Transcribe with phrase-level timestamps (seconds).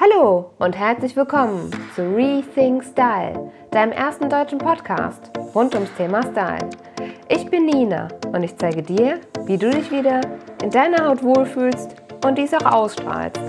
[0.00, 6.70] Hallo und herzlich willkommen zu Rethink Style, deinem ersten deutschen Podcast rund ums Thema Style.
[7.28, 10.20] Ich bin Nina und ich zeige dir, wie du dich wieder
[10.62, 13.40] in deiner Haut wohlfühlst und dies auch ausstrahlst.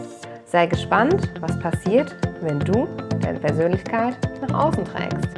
[0.45, 2.87] Sei gespannt, was passiert, wenn du
[3.21, 5.29] deine Persönlichkeit nach außen trägst.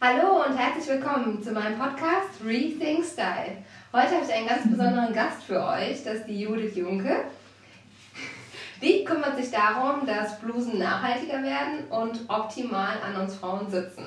[0.00, 3.58] Hallo und herzlich willkommen zu meinem Podcast Rethink Style.
[3.92, 7.26] Heute habe ich einen ganz besonderen Gast für euch, das ist die Judith Junke.
[9.56, 14.04] Darum, dass Blusen nachhaltiger werden und optimal an uns Frauen sitzen.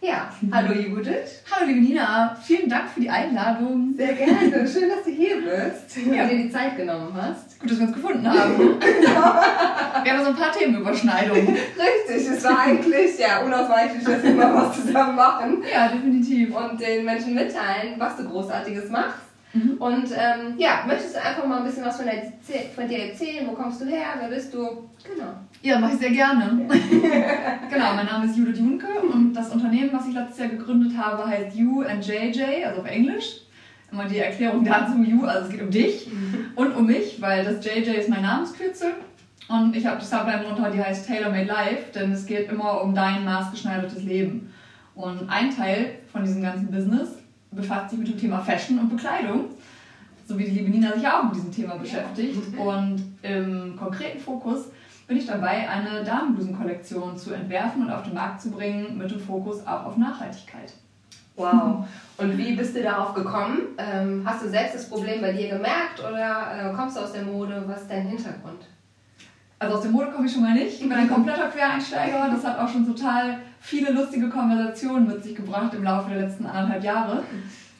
[0.00, 1.42] Ja, hallo Judith.
[1.48, 3.94] Hallo liebe Nina, vielen Dank für die Einladung.
[3.96, 6.24] Sehr gerne, schön, dass du hier bist ja.
[6.24, 7.60] und dir die Zeit genommen hast.
[7.60, 8.58] Gut, dass wir uns gefunden haben.
[8.80, 11.46] wir haben so ein paar Themenüberschneidungen.
[11.46, 15.62] Richtig, es war eigentlich ja unausweichlich, dass wir mal was zusammen machen.
[15.72, 16.56] Ja, definitiv.
[16.56, 19.27] Und den Menschen mitteilen, was du Großartiges machst.
[19.52, 19.76] Mhm.
[19.78, 22.32] Und ähm, ja, möchtest du einfach mal ein bisschen was von, der,
[22.74, 23.46] von, dir erzählen?
[23.46, 24.08] Wo kommst du her?
[24.20, 24.88] Wer bist du?
[25.04, 25.32] Genau.
[25.62, 26.66] Ja, mache ich sehr gerne.
[27.70, 31.26] genau, mein Name ist Judith Junke und das Unternehmen, was ich letztes Jahr gegründet habe,
[31.26, 33.40] heißt You and JJ, also auf Englisch.
[33.90, 36.50] Immer die Erklärung dazu, You, also es geht um dich mhm.
[36.54, 38.92] und um mich, weil das JJ ist mein Namenskürzel.
[39.48, 42.82] Und ich habe die Subline drunter, die heißt Tailor Made Life, denn es geht immer
[42.82, 44.52] um dein maßgeschneidertes Leben.
[44.94, 47.08] Und ein Teil von diesem ganzen Business
[47.50, 49.46] befasst sich mit dem Thema Fashion und Bekleidung,
[50.26, 52.56] so wie die liebe Nina sich auch mit diesem Thema beschäftigt.
[52.56, 52.62] Ja.
[52.62, 54.66] Und im konkreten Fokus
[55.06, 59.20] bin ich dabei, eine Damenblusenkollektion zu entwerfen und auf den Markt zu bringen mit dem
[59.20, 60.74] Fokus auch auf Nachhaltigkeit.
[61.34, 61.86] Wow.
[62.18, 63.60] Und wie bist du darauf gekommen?
[63.78, 67.22] Ähm, hast du selbst das Problem bei dir gemerkt oder äh, kommst du aus der
[67.22, 67.62] Mode?
[67.66, 68.66] Was ist dein Hintergrund?
[69.58, 70.74] Also aus der Mode komme ich schon mal nicht.
[70.74, 72.28] Ich bin ein kompletter Quereinsteiger.
[72.30, 76.46] Das hat auch schon total viele lustige Konversationen mit sich gebracht im Laufe der letzten
[76.46, 77.24] anderthalb Jahre.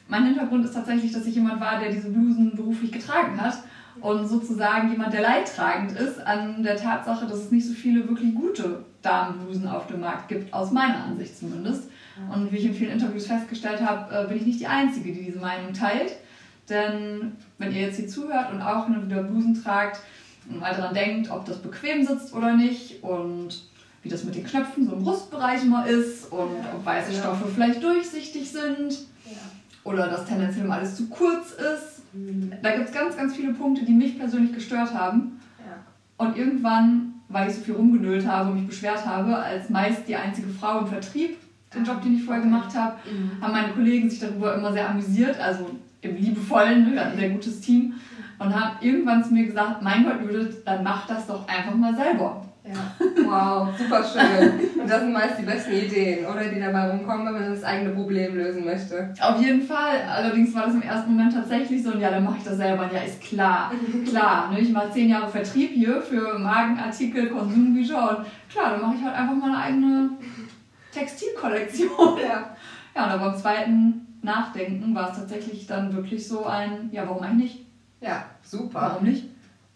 [0.09, 3.59] Mein Hintergrund ist tatsächlich, dass ich jemand war, der diese Blusen beruflich getragen hat
[4.01, 8.33] und sozusagen jemand, der leidtragend ist an der Tatsache, dass es nicht so viele wirklich
[8.33, 11.89] gute Damenblusen auf dem Markt gibt, aus meiner Ansicht zumindest.
[12.33, 15.23] Und wie ich in vielen Interviews festgestellt habe, äh, bin ich nicht die Einzige, die
[15.25, 16.17] diese Meinung teilt.
[16.67, 20.01] Denn wenn ihr jetzt hier zuhört und auch wieder Blusen tragt
[20.49, 23.63] mal daran denkt, ob das bequem sitzt oder nicht und
[24.01, 26.73] wie das mit den Knöpfen so im Brustbereich immer ist und ja.
[26.73, 27.19] ob weiße ja.
[27.19, 28.91] Stoffe vielleicht durchsichtig sind
[29.25, 29.37] ja.
[29.83, 32.13] oder dass tendenziell immer alles zu kurz ist.
[32.13, 32.53] Mhm.
[32.61, 35.39] Da gibt es ganz, ganz viele Punkte, die mich persönlich gestört haben.
[36.19, 40.17] Und irgendwann, weil ich so viel rumgenölt habe und mich beschwert habe, als meist die
[40.17, 41.37] einzige Frau im Vertrieb,
[41.73, 43.41] den Job, den ich vorher gemacht habe, mhm.
[43.41, 45.69] haben meine Kollegen sich darüber immer sehr amüsiert, also
[46.01, 47.93] im liebevollen, wir hatten ein sehr gutes Team,
[48.39, 51.93] und haben irgendwann zu mir gesagt, mein Gott, Judith, dann mach das doch einfach mal
[51.95, 52.45] selber.
[52.65, 53.05] Ja.
[53.25, 54.81] Wow, super schön.
[54.81, 56.43] Und das sind meist die besten Ideen, oder?
[56.45, 59.11] Die dabei rumkommen, wenn man das eigene Problem lösen möchte.
[59.19, 60.03] Auf jeden Fall.
[60.07, 62.89] Allerdings war das im ersten Moment tatsächlich so, und ja, dann mache ich das selber.
[62.93, 63.71] Ja, ist klar.
[64.07, 64.51] klar.
[64.51, 64.59] Ne?
[64.59, 69.15] Ich mache zehn Jahre Vertrieb hier für Magenartikel, Konsumbücher und klar, dann mache ich halt
[69.15, 70.09] einfach mal eine eigene
[70.91, 72.17] Textilkollektion.
[72.21, 72.55] Ja.
[72.95, 77.23] Ja, und aber beim zweiten Nachdenken war es tatsächlich dann wirklich so ein, ja, warum
[77.23, 77.68] eigentlich nicht?
[78.01, 78.81] Ja, super.
[78.81, 79.25] Warum nicht?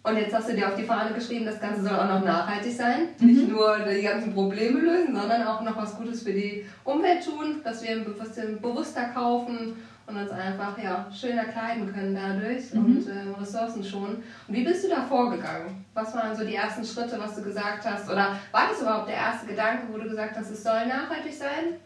[0.06, 2.76] Und jetzt hast du dir auf die Fahne geschrieben, das Ganze soll auch noch nachhaltig
[2.76, 3.08] sein.
[3.20, 3.28] Mhm.
[3.28, 7.62] Nicht nur die ganzen Probleme lösen, sondern auch noch was Gutes für die Umwelt tun,
[7.64, 12.86] dass wir ein bisschen bewusster kaufen und uns einfach ja, schöner kleiden können dadurch mhm.
[12.86, 14.22] und äh, Ressourcen schonen.
[14.46, 15.86] Und wie bist du da vorgegangen?
[15.94, 18.10] Was waren so die ersten Schritte, was du gesagt hast?
[18.10, 21.80] Oder war das überhaupt der erste Gedanke, wo du gesagt hast, es soll nachhaltig sein?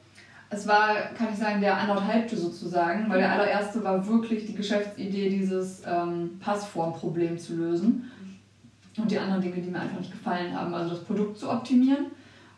[0.49, 5.29] Es war, kann ich sagen, der anderthalbte sozusagen, weil der allererste war wirklich die Geschäftsidee,
[5.29, 8.09] dieses ähm, Passformproblem zu lösen.
[8.97, 12.07] Und die anderen Dinge, die mir einfach nicht gefallen haben, also das Produkt zu optimieren.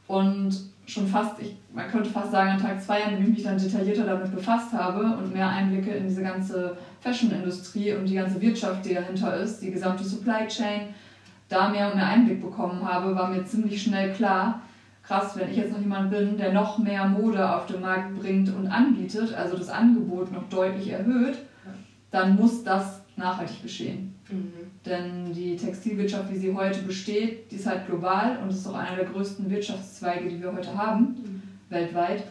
[0.08, 3.44] Und schon fast, ich, man könnte fast sagen, an Tag zwei, an dem ich mich
[3.44, 8.42] dann detaillierter damit befasst habe und mehr Einblicke in diese ganze Fashion-Industrie und die ganze
[8.42, 10.94] Wirtschaft, die dahinter ist, die gesamte Supply Chain,
[11.48, 14.62] da mehr und mehr Einblick bekommen habe, war mir ziemlich schnell klar,
[15.10, 18.54] krass, wenn ich jetzt noch jemand bin, der noch mehr Mode auf den Markt bringt
[18.56, 21.40] und anbietet, also das Angebot noch deutlich erhöht,
[22.12, 24.14] dann muss das nachhaltig geschehen.
[24.30, 24.54] Mhm.
[24.86, 28.98] Denn die Textilwirtschaft, wie sie heute besteht, die ist halt global und ist auch einer
[28.98, 31.42] der größten Wirtschaftszweige, die wir heute haben, mhm.
[31.70, 32.26] weltweit.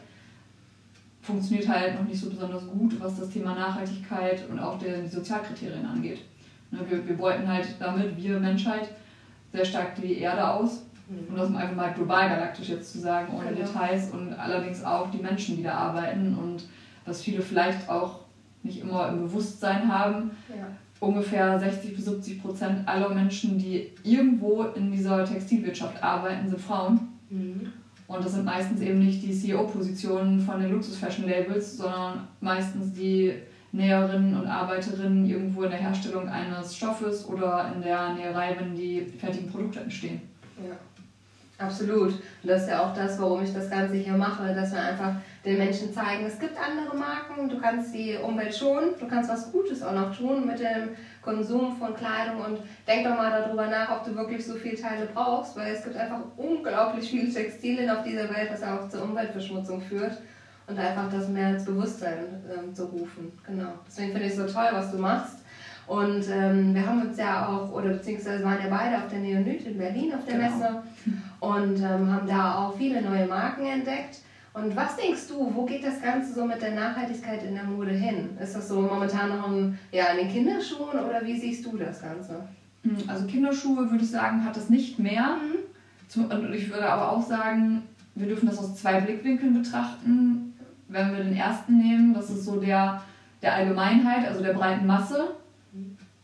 [1.21, 5.85] Funktioniert halt noch nicht so besonders gut, was das Thema Nachhaltigkeit und auch die Sozialkriterien
[5.85, 6.21] angeht.
[6.71, 8.89] Ne, wir, wir beuten halt damit, wir Menschheit,
[9.53, 13.51] sehr stark die Erde aus um das einfach mal global galaktisch jetzt zu sagen, ohne
[13.55, 13.67] genau.
[13.67, 16.65] Details und allerdings auch die Menschen, die da arbeiten und
[17.07, 18.21] was viele vielleicht auch
[18.63, 20.31] nicht immer im Bewusstsein haben.
[20.49, 20.67] Ja.
[21.01, 27.01] Ungefähr 60 bis 70 Prozent aller Menschen, die irgendwo in dieser Textilwirtschaft arbeiten, sind Frauen.
[27.31, 27.73] Mhm.
[28.09, 33.35] Und das sind meistens eben nicht die CEO-Positionen von den Luxus-Fashion-Labels, sondern meistens die
[33.71, 39.03] Näherinnen und Arbeiterinnen irgendwo in der Herstellung eines Stoffes oder in der Näherei, wenn die
[39.03, 40.23] fertigen Produkte entstehen.
[40.57, 40.75] Ja.
[41.59, 42.13] Absolut.
[42.13, 45.15] Und das ist ja auch das, warum ich das Ganze hier mache, dass wir einfach
[45.45, 49.51] den Menschen zeigen, es gibt andere Marken, du kannst die Umwelt schonen, du kannst was
[49.51, 50.91] Gutes auch noch tun mit dem
[51.21, 55.09] Konsum von Kleidung und denk doch mal darüber nach, ob du wirklich so viele Teile
[55.13, 59.81] brauchst, weil es gibt einfach unglaublich viele Textilien auf dieser Welt, was auch zur Umweltverschmutzung
[59.81, 60.17] führt
[60.69, 63.33] und einfach das mehr ins Bewusstsein ähm, zu rufen.
[63.45, 63.73] Genau.
[63.87, 65.39] Deswegen finde ich es so toll, was du machst.
[65.89, 69.65] Und ähm, wir haben uns ja auch, oder beziehungsweise waren ja beide auf der Neonyt
[69.65, 70.51] in Berlin auf der genau.
[70.51, 70.83] Messe
[71.41, 74.21] und ähm, haben da auch viele neue Marken entdeckt.
[74.55, 77.93] Und was denkst du, wo geht das Ganze so mit der Nachhaltigkeit in der Mode
[77.93, 78.31] hin?
[78.43, 82.01] Ist das so momentan noch ein, ja, in den Kinderschuhen oder wie siehst du das
[82.01, 82.49] Ganze?
[82.83, 85.37] Hm, also Kinderschuhe würde ich sagen, hat es nicht mehr.
[85.37, 86.25] Mhm.
[86.25, 87.83] Und ich würde aber auch sagen,
[88.15, 90.55] wir dürfen das aus zwei Blickwinkeln betrachten.
[90.89, 93.03] Wenn wir den ersten nehmen, das ist so der
[93.41, 95.37] der Allgemeinheit, also der breiten Masse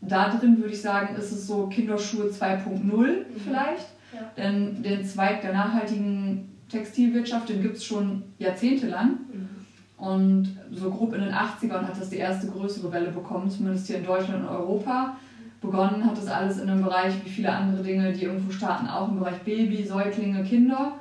[0.07, 3.25] da drin würde ich sagen, ist es so Kinderschuhe 2.0 mhm.
[3.43, 3.87] vielleicht.
[4.15, 4.31] Ja.
[4.37, 9.09] Denn den Zweig der nachhaltigen Textilwirtschaft, den gibt es schon jahrzehntelang.
[9.09, 9.49] Mhm.
[9.97, 13.97] Und so grob in den 80ern hat das die erste größere Welle bekommen, zumindest hier
[13.97, 15.15] in Deutschland und Europa.
[15.61, 19.07] Begonnen hat das alles in einem Bereich wie viele andere Dinge, die irgendwo starten, auch
[19.09, 20.93] im Bereich Baby, Säuglinge, Kinder.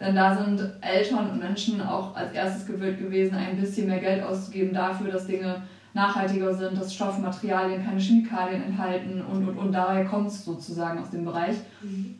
[0.00, 4.22] Denn da sind Eltern und Menschen auch als erstes gewillt gewesen, ein bisschen mehr Geld
[4.22, 5.62] auszugeben dafür, dass Dinge
[5.94, 11.10] nachhaltiger sind, dass Stoffmaterialien keine Chemikalien enthalten und, und, und daher kommt es sozusagen aus
[11.10, 11.56] dem Bereich.
[11.82, 12.16] Mhm.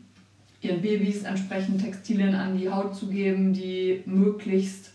[0.63, 4.91] Ihren Babys entsprechend Textilien an die Haut zu geben, die möglichst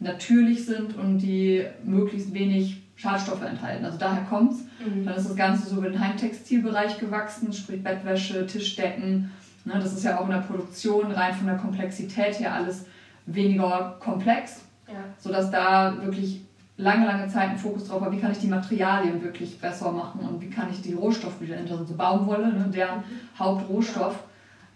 [0.00, 3.84] natürlich sind und die möglichst wenig Schadstoffe enthalten.
[3.84, 4.58] Also daher kommt es.
[4.84, 5.04] Mhm.
[5.04, 9.30] Dann ist das Ganze so über den Heimtextilbereich gewachsen, sprich Bettwäsche, Tischdecken.
[9.64, 12.86] Ne, das ist ja auch in der Produktion rein von der Komplexität her alles
[13.26, 14.94] weniger komplex, ja.
[15.18, 16.40] sodass da wirklich
[16.76, 20.20] lange, lange Zeit ein Fokus drauf war, wie kann ich die Materialien wirklich besser machen
[20.20, 23.38] und wie kann ich die Rohstoffe, die dahinter sind, so Baumwolle, ne, der mhm.
[23.38, 24.22] Hauptrohstoff,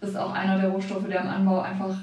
[0.01, 1.95] ist auch einer der Rohstoffe, der im Anbau einfach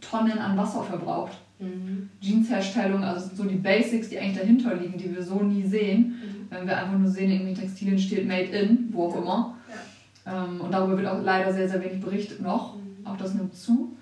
[0.00, 1.38] Tonnen an Wasser verbraucht.
[1.58, 2.10] Mhm.
[2.20, 6.46] Jeansherstellung, also so die Basics, die eigentlich dahinter liegen, die wir so nie sehen, mhm.
[6.50, 9.56] wenn wir einfach nur sehen, irgendwie Textilien steht Made in, wo auch immer.
[10.26, 10.44] Ja.
[10.44, 12.76] Ähm, und darüber wird auch leider sehr, sehr wenig berichtet noch.
[12.76, 13.06] Mhm.
[13.06, 13.96] Auch das nimmt zu.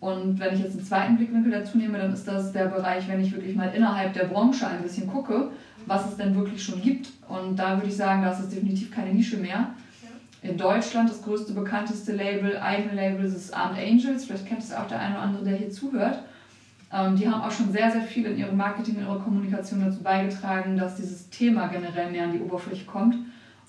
[0.00, 3.22] Und wenn ich jetzt einen zweiten Blickwinkel dazu nehme, dann ist das der Bereich, wenn
[3.22, 5.50] ich wirklich mal innerhalb der Branche ein bisschen gucke,
[5.86, 7.08] was es denn wirklich schon gibt.
[7.28, 9.70] Und da würde ich sagen, da ist es definitiv keine Nische mehr.
[10.44, 14.26] In Deutschland das größte, bekannteste Label, eigene Label, ist Armed Angels.
[14.26, 16.18] Vielleicht kennt es auch der eine oder andere, der hier zuhört.
[16.92, 20.02] Ähm, die haben auch schon sehr, sehr viel in ihrem Marketing, in ihrer Kommunikation dazu
[20.02, 23.16] beigetragen, dass dieses Thema generell mehr an die Oberfläche kommt.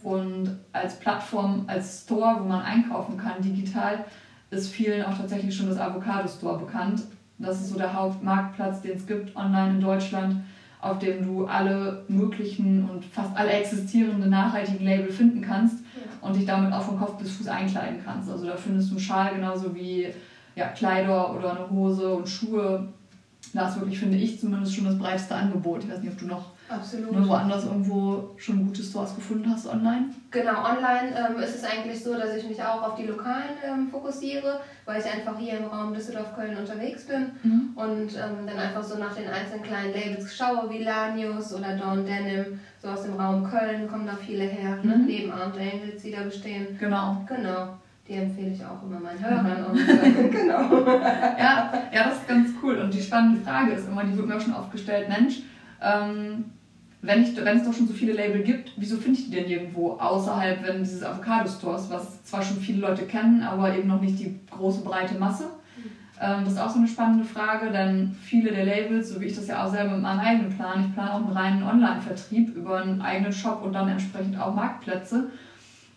[0.03, 4.03] Und als Plattform, als Store, wo man einkaufen kann, digital,
[4.51, 7.03] ist vielen auch tatsächlich schon das Avocado Store bekannt.
[7.39, 10.43] Das ist so der Hauptmarktplatz, den es gibt online in Deutschland,
[10.81, 16.01] auf dem du alle möglichen und fast alle existierenden nachhaltigen Label finden kannst ja.
[16.25, 18.29] Und dich damit auch von Kopf bis Fuß einkleiden kannst.
[18.29, 20.07] Also da findest du einen Schal genauso wie
[20.55, 22.87] ja, Kleider oder eine Hose und Schuhe.
[23.53, 25.83] Da ist wirklich, finde ich, zumindest schon das breiteste Angebot.
[25.83, 27.27] Ich weiß nicht, ob du noch Absolut.
[27.27, 30.05] Woanders irgendwo schon gute Stores gefunden hast online?
[30.31, 33.87] Genau, online ähm, ist es eigentlich so, dass ich mich auch auf die Lokalen ähm,
[33.87, 37.31] fokussiere, weil ich einfach hier im Raum Düsseldorf-Köln unterwegs bin
[37.75, 42.03] und ähm, dann einfach so nach den einzelnen kleinen Labels schaue, wie Lanius oder Dawn
[42.03, 44.97] Denim, so aus dem Raum Köln kommen da viele her, ne?
[44.97, 45.05] mhm.
[45.05, 46.77] neben Armed Angels, die da bestehen.
[46.79, 47.23] Genau.
[47.27, 47.77] Genau.
[48.07, 49.65] Die empfehle ich auch immer meinen Hörern.
[49.65, 50.85] Und, äh, genau.
[50.87, 52.77] ja, ja, das ist ganz cool.
[52.77, 55.41] Und die spannende Frage ist immer, die wird mir auch schon aufgestellt, Mensch,
[55.81, 56.45] ähm,
[57.01, 59.47] wenn, ich, wenn es doch schon so viele Label gibt, wieso finde ich die denn
[59.47, 64.19] irgendwo außerhalb wenn dieses Avocado-Stores, was zwar schon viele Leute kennen, aber eben noch nicht
[64.19, 65.45] die große breite Masse?
[66.19, 69.35] Ähm, das ist auch so eine spannende Frage, denn viele der Labels, so wie ich
[69.35, 72.81] das ja auch selber mit meinem eigenen Plan, ich plane auch einen reinen Online-Vertrieb über
[72.81, 75.29] einen eigenen Shop und dann entsprechend auch Marktplätze,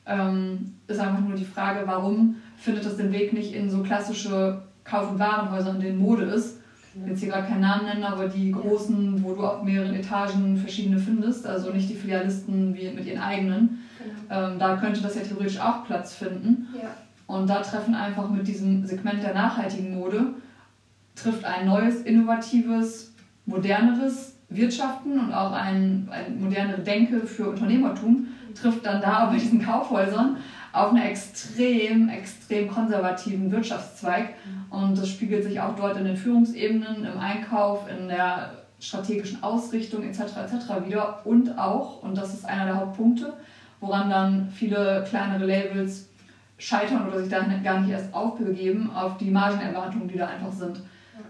[0.08, 4.62] ähm, ist einfach nur die Frage, warum findet das den Weg nicht in so klassische
[4.84, 6.58] Kauf- und Warenhäuser, in denen Mode ist,
[6.94, 9.94] ich will jetzt hier gerade keinen Namen nennen, aber die großen, wo du auf mehreren
[9.94, 13.80] Etagen verschiedene findest, also nicht die Filialisten wie mit ihren eigenen.
[13.98, 14.48] Genau.
[14.48, 16.68] Ähm, da könnte das ja theoretisch auch Platz finden.
[16.74, 16.88] Ja.
[17.26, 20.34] Und da treffen einfach mit diesem Segment der nachhaltigen Mode,
[21.14, 23.12] trifft ein neues, innovatives,
[23.46, 29.64] moderneres Wirtschaften und auch ein, ein modernere Denke für Unternehmertum, trifft dann da bei diesen
[29.64, 30.36] Kaufhäusern
[30.72, 34.34] auf einen extrem, extrem konservativen Wirtschaftszweig.
[34.70, 40.04] Und das spiegelt sich auch dort in den Führungsebenen, im Einkauf, in der strategischen Ausrichtung
[40.04, 40.20] etc.
[40.20, 40.86] etc.
[40.86, 41.26] wieder.
[41.26, 43.32] Und auch, und das ist einer der Hauptpunkte,
[43.80, 46.08] woran dann viele kleinere Labels
[46.58, 50.80] scheitern oder sich dann gar nicht erst aufbegeben, auf die Margenerwartungen, die da einfach sind.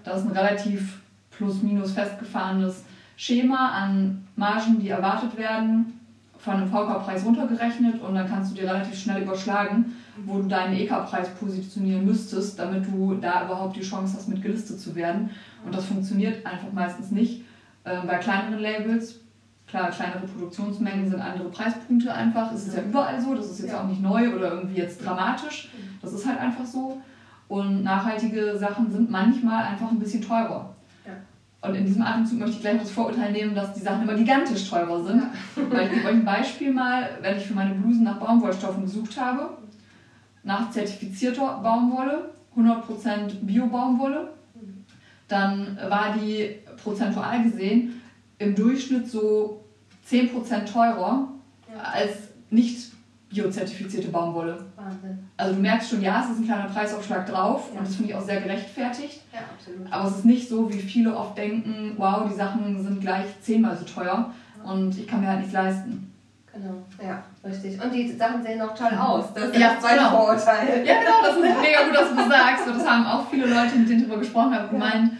[0.02, 2.84] Da ist ein relativ plus-minus festgefahrenes
[3.16, 5.97] Schema an Margen, die erwartet werden,
[6.38, 10.74] von einem VK-Preis runtergerechnet und dann kannst du dir relativ schnell überschlagen, wo du deinen
[10.74, 15.30] EK-Preis positionieren müsstest, damit du da überhaupt die Chance hast, mit gelistet zu werden.
[15.64, 17.42] Und das funktioniert einfach meistens nicht.
[17.84, 19.20] Äh, bei kleineren Labels,
[19.66, 22.52] klar, kleinere Produktionsmengen sind andere Preispunkte einfach.
[22.52, 25.70] Es ist ja überall so, das ist jetzt auch nicht neu oder irgendwie jetzt dramatisch.
[26.00, 27.00] Das ist halt einfach so.
[27.48, 30.74] Und nachhaltige Sachen sind manchmal einfach ein bisschen teurer.
[31.60, 34.14] Und in diesem Atemzug möchte ich gleich noch das Vorurteil nehmen, dass die Sachen immer
[34.14, 35.22] gigantisch teurer sind.
[35.22, 35.62] Ja.
[35.70, 39.20] Weil ich gebe euch ein Beispiel mal, wenn ich für meine Blusen nach Baumwollstoffen gesucht
[39.20, 39.58] habe,
[40.44, 44.32] nach zertifizierter Baumwolle, 100% Bio-Baumwolle,
[45.26, 48.00] dann war die prozentual gesehen
[48.38, 49.64] im Durchschnitt so
[50.08, 51.28] 10% teurer
[51.74, 51.82] ja.
[51.82, 52.12] als
[52.50, 52.92] nicht
[53.28, 54.64] biozertifizierte Baumwolle.
[54.76, 55.28] Wahnsinn.
[55.36, 57.78] Also du merkst schon, ja, es ist ein kleiner Preisaufschlag drauf ja.
[57.78, 59.22] und das finde ich auch sehr gerechtfertigt.
[59.32, 59.92] Ja, absolut.
[59.92, 63.76] Aber es ist nicht so, wie viele oft denken, wow, die Sachen sind gleich zehnmal
[63.76, 64.32] so teuer
[64.64, 66.12] und ich kann mir halt nichts leisten.
[66.52, 67.80] Genau, ja, richtig.
[67.82, 69.32] Und die Sachen sehen noch toll aus.
[69.34, 70.10] Das ist ja, das zweite genau.
[70.10, 70.84] Vorurteil.
[70.84, 72.66] Ja, genau, das ist mega gut, dass du sagst.
[72.66, 75.12] Und das haben auch viele Leute, mit denen ich darüber gesprochen habe, gemeint,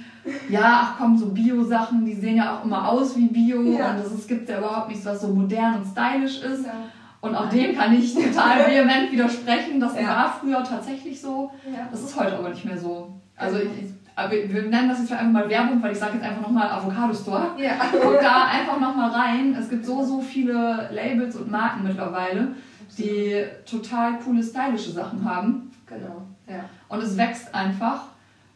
[0.49, 3.93] ja, ach komm, so Bio-Sachen, die sehen ja auch immer aus wie Bio ja.
[3.93, 6.67] und es gibt ja überhaupt nichts, was so modern und stylisch ist.
[6.67, 6.73] Ja.
[7.21, 9.81] Und auch dem kann ich total vehement widersprechen.
[9.81, 10.09] Das ja.
[10.09, 11.51] war früher tatsächlich so.
[11.67, 11.89] Ja.
[11.91, 13.13] Das ist heute aber nicht mehr so.
[13.37, 16.43] Also ich, aber wir nennen das jetzt einfach mal Werbung, weil ich sage jetzt einfach
[16.43, 17.53] nochmal Avocado Store.
[17.57, 17.75] Ja.
[17.93, 19.57] Guck da einfach nochmal rein.
[19.59, 22.49] Es gibt so, so viele Labels und Marken mittlerweile,
[22.97, 25.71] die total coole, stylische Sachen haben.
[25.87, 26.65] Genau, ja.
[26.89, 28.03] Und es wächst einfach.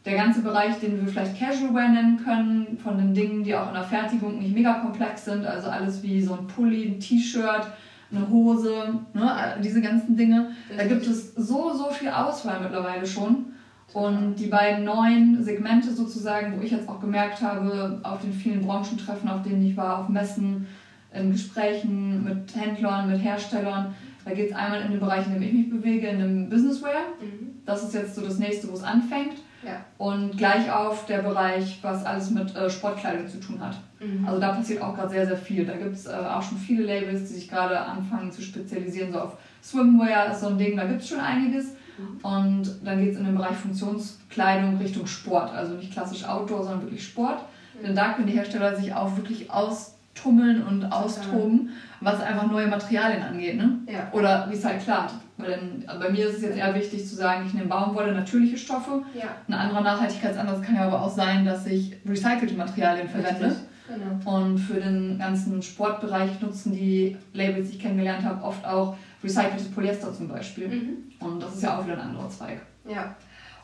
[0.05, 3.69] Der ganze Bereich, den wir vielleicht Casual Wear nennen können, von den Dingen, die auch
[3.69, 7.67] in der Fertigung nicht mega komplex sind, also alles wie so ein Pulli, ein T-Shirt,
[8.15, 10.51] eine Hose, ne, diese ganzen Dinge.
[10.75, 13.45] Da gibt es so, so viel Auswahl mittlerweile schon.
[13.93, 18.65] Und die beiden neuen Segmente sozusagen, wo ich jetzt auch gemerkt habe, auf den vielen
[18.65, 20.67] Branchentreffen, auf denen ich war, auf Messen,
[21.13, 23.93] in Gesprächen mit Händlern, mit Herstellern,
[24.25, 27.01] da geht es einmal in den Bereich, in dem ich mich bewege, in dem Businesswear.
[27.21, 27.61] Mhm.
[27.65, 29.33] Das ist jetzt so das nächste, wo es anfängt.
[29.65, 29.85] Ja.
[29.97, 33.77] Und gleich auf der Bereich, was alles mit äh, Sportkleidung zu tun hat.
[33.99, 34.25] Mhm.
[34.27, 35.65] Also da passiert auch gerade sehr, sehr viel.
[35.65, 39.11] Da gibt es äh, auch schon viele Labels, die sich gerade anfangen zu spezialisieren.
[39.13, 41.75] So auf Swimwear ist so ein Ding, da gibt es schon einiges.
[41.97, 42.25] Mhm.
[42.25, 45.51] Und dann geht es in den Bereich Funktionskleidung Richtung Sport.
[45.53, 47.41] Also nicht klassisch Outdoor, sondern wirklich Sport.
[47.79, 47.85] Mhm.
[47.85, 51.69] Denn da können die Hersteller sich auch wirklich austummeln und austoben,
[52.03, 53.57] was einfach neue Materialien angeht.
[53.57, 53.79] Ne?
[53.87, 54.09] Ja.
[54.11, 55.13] Oder Recyclat.
[55.37, 58.57] Weil dann, bei mir ist es jetzt eher wichtig zu sagen, ich nehme Baumwolle, natürliche
[58.57, 59.01] Stoffe.
[59.15, 59.29] Ja.
[59.47, 63.55] Ein anderer Nachhaltigkeitsansatz kann ja aber auch sein, dass ich recycelte Materialien verwende.
[63.87, 64.37] Genau.
[64.37, 69.71] Und für den ganzen Sportbereich nutzen die Labels, die ich kennengelernt habe, oft auch recyceltes
[69.71, 70.67] Polyester zum Beispiel.
[70.67, 70.97] Mhm.
[71.19, 72.61] Und das ist ja auch wieder ein anderer Zweig.
[72.87, 73.15] Ja.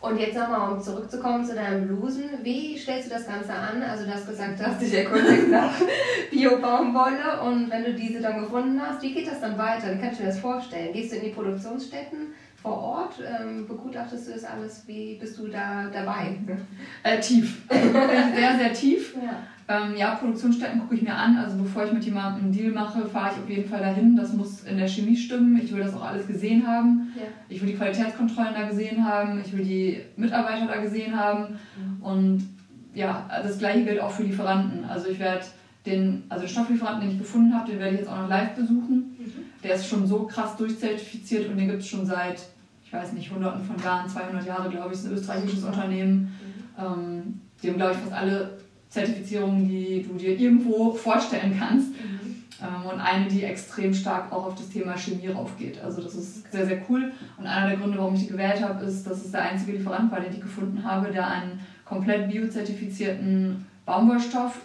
[0.02, 3.84] Und jetzt nochmal, um zurückzukommen zu deinen Blusen, wie stellst du das Ganze an?
[3.84, 5.74] Also du hast gesagt, du hast dich erkundigt nach
[6.32, 9.94] Bio-Baumwolle und wenn du diese dann gefunden hast, wie geht das dann weiter?
[9.94, 10.94] Wie kannst du dir das vorstellen?
[10.94, 13.16] Gehst du in die Produktionsstätten vor Ort?
[13.20, 14.88] Ähm, begutachtest du das alles?
[14.88, 16.38] Wie bist du da dabei?
[17.04, 17.64] Äh, tief.
[17.70, 19.16] sehr, sehr tief.
[19.16, 19.44] Ja.
[19.72, 21.38] Ähm, ja, Produktionsstätten gucke ich mir an.
[21.38, 24.16] Also bevor ich mit jemandem einen Deal mache, fahre ich auf jeden Fall dahin.
[24.16, 25.62] Das muss in der Chemie stimmen.
[25.64, 27.14] Ich will das auch alles gesehen haben.
[27.16, 27.26] Ja.
[27.50, 29.40] Ich will die Qualitätskontrollen da gesehen haben.
[29.46, 31.60] Ich will die Mitarbeiter da gesehen haben.
[31.78, 32.04] Mhm.
[32.04, 32.50] Und
[32.96, 34.86] ja, das gleiche gilt auch für Lieferanten.
[34.86, 35.46] Also ich werde
[35.86, 38.56] den, also den Stofflieferanten, den ich gefunden habe, den werde ich jetzt auch noch live
[38.56, 39.16] besuchen.
[39.20, 39.34] Mhm.
[39.64, 42.42] Der ist schon so krass durchzertifiziert und den gibt es schon seit,
[42.84, 46.36] ich weiß nicht, hunderten von Jahren, 200 Jahre, glaube ich, ist ein österreichisches Unternehmen.
[46.76, 46.84] Mhm.
[46.84, 48.58] Ähm, die haben, glaube ich, fast alle
[48.90, 51.92] Zertifizierungen, die du dir irgendwo vorstellen kannst.
[51.92, 52.20] Mhm.
[52.62, 55.80] Ähm, und eine, die extrem stark auch auf das Thema Chemie raufgeht.
[55.82, 57.12] Also das ist sehr, sehr cool.
[57.38, 60.12] Und einer der Gründe, warum ich die gewählt habe, ist, dass es der einzige Lieferant
[60.12, 64.62] war, den ich gefunden habe, der einen komplett biozertifizierten Baumwollstoff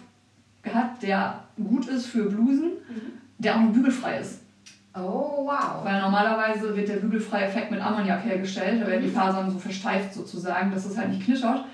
[0.63, 3.13] hat, der gut ist für Blusen, mhm.
[3.37, 4.41] der auch noch bügelfrei ist.
[4.97, 5.83] Oh, wow.
[5.83, 8.81] Weil normalerweise wird der bügelfreie Effekt mit Ammoniak hergestellt.
[8.81, 9.13] Da werden die mhm.
[9.13, 11.65] Fasern so versteift sozusagen, dass es halt nicht knittert.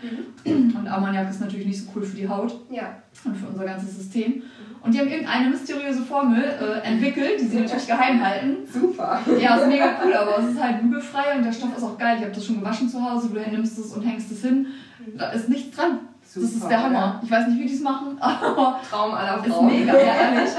[0.44, 0.76] Mhm.
[0.76, 2.96] Und Ammoniak ist natürlich nicht so cool für die Haut ja.
[3.24, 4.42] und für unser ganzes System.
[4.84, 8.58] Und die haben irgendeine mysteriöse Formel äh, entwickelt, die sie natürlich geheim halten.
[8.72, 9.20] Super.
[9.40, 12.18] Ja, ist mega cool, aber es ist halt bügelfrei und der Stoff ist auch geil.
[12.18, 13.30] Ich habe das schon gewaschen zu Hause.
[13.30, 14.66] Du nimmst es und hängst es hin.
[15.16, 16.00] Da ist nichts dran.
[16.34, 16.94] Super, das ist der Hammer.
[16.94, 17.22] Ja.
[17.22, 19.70] Ich weiß nicht, wie die es machen, aber Traum aller Frauen.
[19.70, 20.50] Ist mega, ehrlich.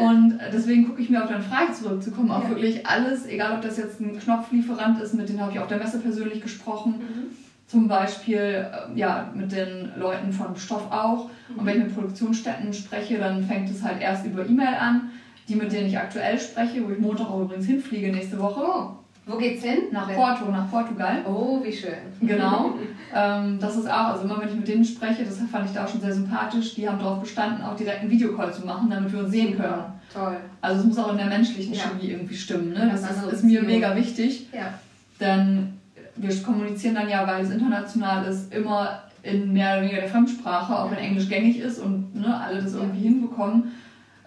[0.00, 2.32] Und deswegen gucke ich mir auf deine Frage zurückzukommen.
[2.32, 2.48] Auch ja.
[2.50, 5.78] wirklich alles, egal ob das jetzt ein Knopflieferant ist, mit denen habe ich auf der
[5.78, 6.94] Messe persönlich gesprochen.
[6.98, 7.36] Mhm.
[7.68, 11.30] Zum Beispiel äh, ja, mit den Leuten von Stoff auch.
[11.48, 11.58] Mhm.
[11.58, 15.10] Und wenn ich mit Produktionsstätten spreche, dann fängt es halt erst über E-Mail an.
[15.48, 18.60] Die, mit denen ich aktuell spreche, wo ich Montag auch übrigens hinfliege nächste Woche.
[18.60, 19.84] Oh Wo geht's hin?
[19.92, 21.22] Nach Porto, nach Portugal.
[21.26, 21.92] Oh, wie schön.
[22.20, 22.74] Genau.
[23.14, 25.84] ähm, das ist auch, also immer wenn ich mit denen spreche, das fand ich da
[25.84, 29.12] auch schon sehr sympathisch, die haben darauf bestanden, auch direkt einen Videocall zu machen, damit
[29.12, 29.84] wir uns sehen können.
[30.12, 30.36] Toll.
[30.60, 31.82] Also es muss auch in der menschlichen Ja.
[31.82, 32.72] Chemie irgendwie stimmen.
[32.72, 32.88] Ne?
[32.90, 34.48] Das Ja, ist, ist mir mega wichtig.
[34.52, 34.74] Ja.
[35.20, 35.74] Denn
[36.16, 40.76] wir kommunizieren dann ja, weil es international ist, immer in mehr oder weniger der Fremdsprache,
[40.76, 43.72] auch wenn Englisch gängig ist und ne, alle das irgendwie hinbekommen.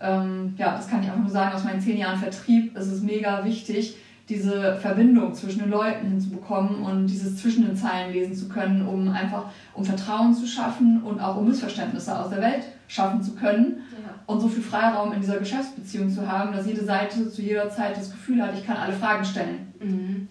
[0.02, 3.02] Ähm, ja, das kann ich einfach nur sagen, aus meinen zehn Jahren Vertrieb ist es
[3.02, 3.96] mega wichtig,
[4.30, 9.10] diese Verbindung zwischen den Leuten hinzubekommen und dieses zwischen den Zeilen lesen zu können, um
[9.10, 13.78] einfach um Vertrauen zu schaffen und auch um Missverständnisse aus der Welt schaffen zu können
[13.92, 14.10] ja.
[14.26, 17.98] und so viel Freiraum in dieser Geschäftsbeziehung zu haben, dass jede Seite zu jeder Zeit
[17.98, 19.74] das Gefühl hat, ich kann alle Fragen stellen.
[19.80, 20.28] Mhm.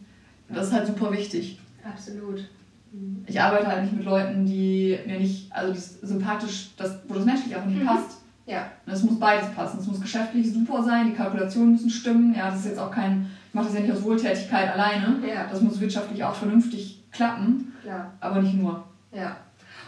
[0.49, 1.61] Das ist halt super wichtig.
[1.89, 2.49] Absolut.
[2.93, 3.25] Mhm.
[3.27, 7.25] Ich arbeite halt nicht mit Leuten, die mir nicht, also das sympathisch, das, wo das
[7.25, 7.87] menschlich einfach nicht Mhm.
[7.87, 8.23] passt.
[8.47, 8.67] Ja.
[8.87, 9.79] Es muss beides passen.
[9.81, 12.35] Es muss geschäftlich super sein, die Kalkulationen müssen stimmen.
[12.37, 15.17] Ja, das ist jetzt auch kein, mache das ja nicht aus Wohltätigkeit alleine.
[15.27, 18.13] Ja, Das muss wirtschaftlich auch vernünftig klappen, klar.
[18.21, 18.85] aber nicht nur.
[19.13, 19.37] Ja.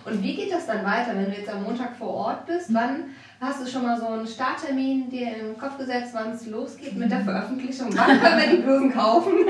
[0.04, 2.72] Und wie geht das dann weiter, wenn du jetzt am Montag vor Ort bist?
[2.72, 3.04] Wann
[3.40, 7.10] hast du schon mal so einen Starttermin dir im Kopf gesetzt, wann es losgeht mit
[7.10, 7.88] der Veröffentlichung?
[7.90, 9.32] Wann können wir die Blusen kaufen?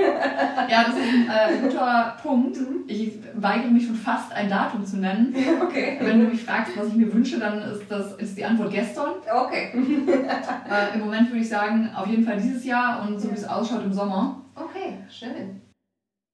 [0.68, 2.58] Ja, das ist ein äh, guter Punkt.
[2.88, 5.34] Ich weigere mich schon fast ein Datum zu nennen.
[5.62, 5.98] Okay.
[6.00, 9.12] Wenn du mich fragst, was ich mir wünsche, dann ist, das, ist die Antwort gestern.
[9.32, 9.72] Okay.
[10.68, 13.46] Äh, Im Moment würde ich sagen, auf jeden Fall dieses Jahr und so wie es
[13.46, 14.42] ausschaut im Sommer.
[14.56, 15.60] Okay, schön.